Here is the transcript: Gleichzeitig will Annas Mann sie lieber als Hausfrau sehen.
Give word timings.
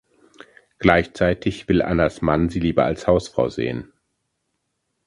Gleichzeitig 0.79 1.67
will 1.69 1.83
Annas 1.83 2.23
Mann 2.23 2.49
sie 2.49 2.59
lieber 2.59 2.85
als 2.85 3.05
Hausfrau 3.05 3.49
sehen. 3.49 3.93